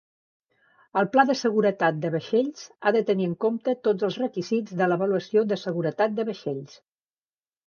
[1.01, 4.89] El pla de seguretat de vaixells ha de tenir en compte tots els requisits de
[4.91, 6.77] l'avaluació de seguretat de vaixells.